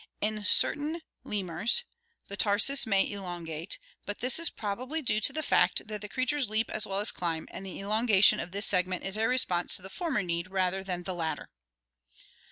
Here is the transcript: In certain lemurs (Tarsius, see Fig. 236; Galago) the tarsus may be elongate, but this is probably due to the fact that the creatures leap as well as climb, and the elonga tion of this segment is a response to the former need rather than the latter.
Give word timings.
In 0.19 0.43
certain 0.43 1.01
lemurs 1.23 1.83
(Tarsius, 2.27 2.79
see 2.79 2.83
Fig. 2.85 2.85
236; 2.85 2.85
Galago) 2.87 2.87
the 2.87 2.87
tarsus 2.87 2.87
may 2.89 3.03
be 3.05 3.13
elongate, 3.13 3.79
but 4.07 4.19
this 4.19 4.39
is 4.39 4.49
probably 4.49 5.01
due 5.03 5.21
to 5.21 5.31
the 5.31 5.43
fact 5.43 5.87
that 5.87 6.01
the 6.01 6.09
creatures 6.09 6.49
leap 6.49 6.71
as 6.71 6.87
well 6.87 6.99
as 7.01 7.11
climb, 7.11 7.47
and 7.51 7.63
the 7.63 7.77
elonga 7.79 8.23
tion 8.23 8.39
of 8.39 8.51
this 8.51 8.65
segment 8.65 9.03
is 9.03 9.15
a 9.15 9.27
response 9.29 9.75
to 9.75 9.83
the 9.83 9.91
former 9.91 10.23
need 10.23 10.49
rather 10.49 10.83
than 10.83 11.03
the 11.03 11.13
latter. 11.13 11.49